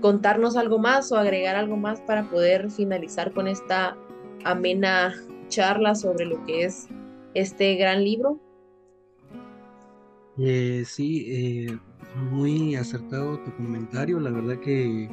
contarnos 0.00 0.56
algo 0.56 0.78
más 0.78 1.10
o 1.12 1.16
agregar 1.16 1.56
algo 1.56 1.76
más 1.76 2.00
para 2.02 2.30
poder 2.30 2.70
finalizar 2.70 3.32
con 3.32 3.48
esta 3.48 3.96
amena 4.44 5.14
charla 5.48 5.94
sobre 5.94 6.26
lo 6.26 6.44
que 6.44 6.64
es 6.64 6.88
este 7.34 7.74
gran 7.76 8.04
libro. 8.04 8.38
Eh, 10.38 10.82
sí, 10.86 11.26
eh, 11.28 11.78
muy 12.30 12.74
acertado 12.74 13.38
tu 13.40 13.54
comentario, 13.56 14.18
la 14.18 14.30
verdad 14.30 14.58
que 14.58 15.04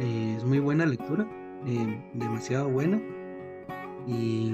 eh, 0.00 0.34
es 0.36 0.44
muy 0.44 0.58
buena 0.58 0.84
lectura, 0.84 1.26
demasiado 2.14 2.68
buena 2.68 3.00
y 4.06 4.52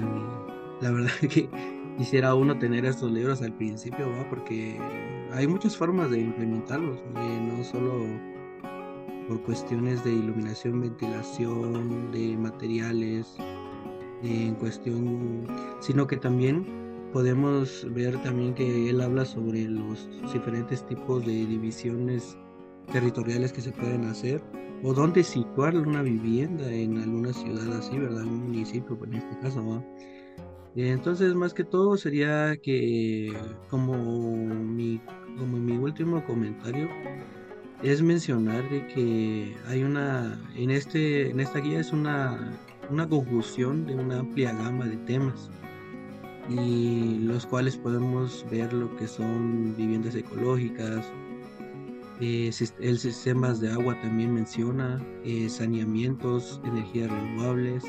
la 0.81 0.91
verdad 0.91 1.11
que 1.21 1.49
quisiera 1.97 2.35
uno 2.35 2.57
tener 2.57 2.85
estos 2.85 3.11
libros 3.11 3.41
al 3.41 3.53
principio, 3.53 4.07
porque 4.29 4.77
hay 5.33 5.47
muchas 5.47 5.75
formas 5.75 6.09
de 6.11 6.19
implementarlos, 6.19 6.99
no 7.13 7.63
solo 7.63 8.05
por 9.27 9.41
cuestiones 9.43 10.03
de 10.03 10.13
iluminación, 10.13 10.81
ventilación, 10.81 12.11
de 12.11 12.37
materiales, 12.37 13.37
en 14.23 14.55
cuestión, 14.55 15.45
sino 15.79 16.07
que 16.07 16.17
también 16.17 16.65
podemos 17.13 17.87
ver 17.93 18.21
también 18.21 18.53
que 18.53 18.89
él 18.89 19.01
habla 19.01 19.25
sobre 19.25 19.63
los 19.63 20.09
diferentes 20.33 20.85
tipos 20.85 21.25
de 21.25 21.45
divisiones 21.45 22.37
territoriales 22.91 23.53
que 23.53 23.61
se 23.61 23.71
pueden 23.71 24.05
hacer 24.05 24.41
o 24.83 24.93
dónde 24.93 25.23
situar 25.23 25.75
una 25.75 26.01
vivienda 26.01 26.71
en 26.71 26.97
alguna 26.97 27.33
ciudad 27.33 27.77
así, 27.77 27.97
¿verdad? 27.97 28.23
Un 28.23 28.43
municipio, 28.43 28.97
en 29.03 29.13
este 29.15 29.39
caso, 29.39 29.65
¿va? 29.65 29.83
Entonces, 30.75 31.33
más 31.33 31.53
que 31.53 31.63
todo 31.63 31.97
sería 31.97 32.55
que, 32.57 33.33
como 33.69 33.95
mi, 33.95 35.01
como 35.37 35.57
mi 35.57 35.77
último 35.77 36.23
comentario, 36.25 36.87
es 37.83 38.01
mencionar 38.01 38.69
de 38.69 38.85
que 38.87 39.55
hay 39.67 39.83
una, 39.83 40.39
en, 40.55 40.71
este, 40.71 41.29
en 41.29 41.39
esta 41.39 41.59
guía 41.59 41.79
es 41.79 41.91
una, 41.91 42.57
una 42.89 43.07
conjunción 43.07 43.85
de 43.85 43.95
una 43.95 44.19
amplia 44.19 44.53
gama 44.53 44.85
de 44.85 44.97
temas 44.97 45.49
y 46.49 47.19
los 47.19 47.45
cuales 47.45 47.77
podemos 47.77 48.45
ver 48.49 48.73
lo 48.73 48.95
que 48.97 49.07
son 49.07 49.75
viviendas 49.77 50.15
ecológicas, 50.15 51.05
eh, 52.19 52.51
el 52.79 52.99
sistemas 52.99 53.61
de 53.61 53.71
agua 53.71 53.99
también 54.01 54.33
menciona, 54.33 55.01
eh, 55.23 55.47
saneamientos, 55.49 56.59
energías 56.65 57.09
renovables, 57.09 57.83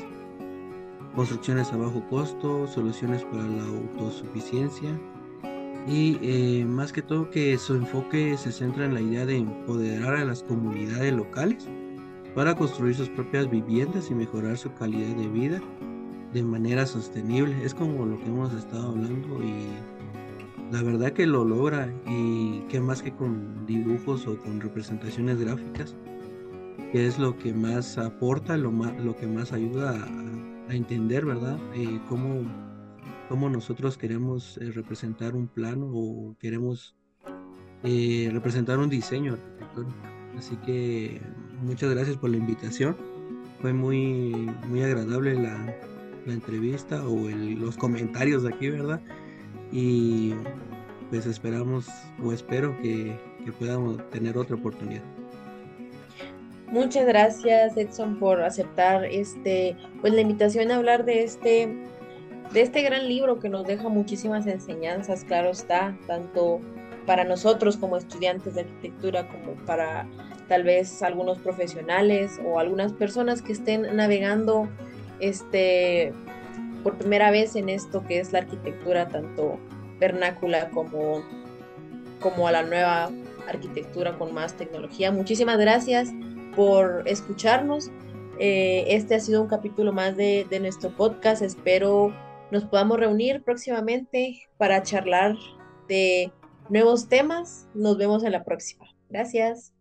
construcciones 1.15 1.71
a 1.73 1.77
bajo 1.77 2.07
costo, 2.09 2.67
soluciones 2.67 3.23
para 3.25 3.43
la 3.43 3.63
autosuficiencia 3.63 4.97
y 5.87 6.17
eh, 6.21 6.65
más 6.65 6.93
que 6.93 7.01
todo 7.01 7.29
que 7.29 7.57
su 7.57 7.75
enfoque 7.75 8.37
se 8.37 8.51
centra 8.51 8.85
en 8.85 8.93
la 8.93 9.01
idea 9.01 9.25
de 9.25 9.37
empoderar 9.37 10.15
a 10.15 10.25
las 10.25 10.43
comunidades 10.43 11.13
locales 11.13 11.67
para 12.35 12.55
construir 12.55 12.95
sus 12.95 13.09
propias 13.09 13.49
viviendas 13.49 14.09
y 14.09 14.15
mejorar 14.15 14.57
su 14.57 14.73
calidad 14.73 15.15
de 15.15 15.27
vida 15.27 15.61
de 16.33 16.43
manera 16.43 16.85
sostenible. 16.85 17.65
Es 17.65 17.73
como 17.73 18.05
lo 18.05 18.17
que 18.19 18.27
hemos 18.27 18.53
estado 18.53 18.89
hablando 18.89 19.43
y 19.43 19.67
la 20.71 20.81
verdad 20.81 21.11
que 21.11 21.27
lo 21.27 21.43
logra 21.43 21.93
y 22.07 22.61
que 22.69 22.79
más 22.79 23.01
que 23.01 23.11
con 23.11 23.65
dibujos 23.65 24.25
o 24.25 24.37
con 24.37 24.61
representaciones 24.61 25.39
gráficas, 25.39 25.95
que 26.91 27.07
es 27.07 27.19
lo 27.19 27.37
que 27.37 27.53
más 27.53 27.97
aporta, 27.97 28.57
lo, 28.57 28.71
lo 28.71 29.15
que 29.15 29.27
más 29.27 29.51
ayuda 29.51 29.91
a, 29.91 30.73
entender, 30.73 31.25
¿verdad? 31.25 31.59
Eh, 31.75 31.99
cómo, 32.07 32.43
cómo, 33.27 33.49
nosotros 33.49 33.97
queremos 33.97 34.57
eh, 34.57 34.71
representar 34.71 35.35
un 35.35 35.47
plano 35.47 35.89
o 35.93 36.37
queremos 36.39 36.95
eh, 37.83 38.29
representar 38.31 38.79
un 38.79 38.89
diseño 38.89 39.33
arquitectónico. 39.33 39.97
Así 40.37 40.55
que 40.65 41.21
muchas 41.61 41.89
gracias 41.89 42.15
por 42.15 42.29
la 42.29 42.37
invitación. 42.37 42.95
Fue 43.61 43.73
muy, 43.73 44.49
muy 44.69 44.81
agradable 44.81 45.33
la, 45.35 45.75
entrevista 46.25 47.05
o 47.05 47.27
los 47.29 47.75
comentarios 47.75 48.45
aquí, 48.45 48.69
¿verdad? 48.69 49.01
Y 49.71 50.33
pues 51.09 51.25
esperamos 51.25 51.87
o 52.23 52.31
espero 52.31 52.77
que, 52.81 53.17
que 53.43 53.51
podamos 53.51 54.09
tener 54.09 54.37
otra 54.37 54.55
oportunidad. 54.55 55.03
Muchas 56.67 57.05
gracias 57.05 57.75
Edson 57.75 58.17
por 58.17 58.41
aceptar 58.41 59.03
este 59.03 59.75
pues 59.99 60.13
la 60.13 60.21
invitación 60.21 60.71
a 60.71 60.77
hablar 60.77 61.03
de 61.03 61.23
este 61.23 61.75
de 62.53 62.61
este 62.61 62.81
gran 62.81 63.07
libro 63.07 63.39
que 63.39 63.49
nos 63.49 63.65
deja 63.65 63.89
muchísimas 63.89 64.47
enseñanzas, 64.47 65.23
claro 65.23 65.49
está, 65.49 65.97
tanto 66.07 66.61
para 67.05 67.23
nosotros 67.23 67.77
como 67.77 67.97
estudiantes 67.97 68.55
de 68.55 68.61
arquitectura 68.61 69.27
como 69.27 69.53
para 69.65 70.07
tal 70.47 70.63
vez 70.63 71.01
algunos 71.01 71.39
profesionales 71.39 72.39
o 72.45 72.59
algunas 72.59 72.93
personas 72.93 73.41
que 73.41 73.53
estén 73.53 73.95
navegando 73.95 74.67
este, 75.19 76.13
por 76.81 76.97
primera 76.97 77.31
vez 77.31 77.55
en 77.55 77.69
esto 77.69 78.05
que 78.07 78.19
es 78.19 78.31
la 78.31 78.39
arquitectura, 78.39 79.07
tanto 79.07 79.59
vernácula 79.99 80.69
como, 80.69 81.23
como 82.19 82.47
a 82.47 82.51
la 82.51 82.63
nueva 82.63 83.09
arquitectura 83.47 84.17
con 84.17 84.33
más 84.33 84.55
tecnología. 84.55 85.11
Muchísimas 85.11 85.57
gracias 85.57 86.09
por 86.55 87.03
escucharnos. 87.07 87.89
Eh, 88.39 88.85
este 88.87 89.15
ha 89.15 89.19
sido 89.19 89.41
un 89.41 89.47
capítulo 89.47 89.93
más 89.93 90.17
de, 90.17 90.47
de 90.49 90.59
nuestro 90.59 90.89
podcast. 90.95 91.41
Espero 91.41 92.13
nos 92.51 92.65
podamos 92.65 92.99
reunir 92.99 93.43
próximamente 93.43 94.47
para 94.57 94.83
charlar 94.83 95.35
de 95.87 96.31
nuevos 96.69 97.07
temas. 97.07 97.67
Nos 97.73 97.97
vemos 97.97 98.23
en 98.23 98.33
la 98.33 98.43
próxima. 98.43 98.85
Gracias. 99.09 99.73